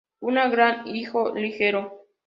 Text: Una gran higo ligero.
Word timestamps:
Una 0.29 0.47
gran 0.49 0.87
higo 0.87 1.27
ligero. 1.35 1.89